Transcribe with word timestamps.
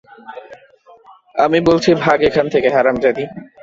আমি 1.35 1.59
বলছি 1.67 1.89
ভাগ 2.03 2.17
এখান 2.29 2.45
থেকে, 2.53 2.67
হারামজাদি! 2.75 3.23